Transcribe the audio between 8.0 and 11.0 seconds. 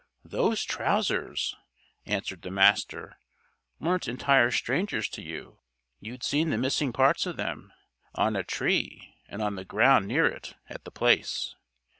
on a tree and on the ground near it, at The